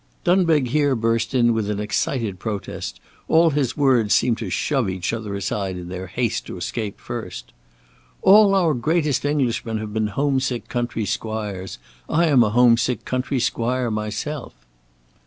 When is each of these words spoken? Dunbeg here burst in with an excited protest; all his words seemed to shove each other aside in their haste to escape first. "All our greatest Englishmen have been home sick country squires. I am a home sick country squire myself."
Dunbeg 0.23 0.69
here 0.69 0.95
burst 0.95 1.35
in 1.35 1.53
with 1.53 1.69
an 1.69 1.79
excited 1.79 2.39
protest; 2.39 2.99
all 3.27 3.51
his 3.51 3.77
words 3.77 4.15
seemed 4.15 4.39
to 4.39 4.49
shove 4.49 4.89
each 4.89 5.13
other 5.13 5.35
aside 5.35 5.77
in 5.77 5.89
their 5.89 6.07
haste 6.07 6.47
to 6.47 6.57
escape 6.57 6.99
first. 6.99 7.53
"All 8.23 8.55
our 8.55 8.73
greatest 8.73 9.27
Englishmen 9.27 9.77
have 9.77 9.93
been 9.93 10.07
home 10.07 10.39
sick 10.39 10.67
country 10.69 11.05
squires. 11.05 11.77
I 12.09 12.25
am 12.25 12.43
a 12.43 12.49
home 12.49 12.77
sick 12.77 13.05
country 13.05 13.39
squire 13.39 13.91
myself." 13.91 14.55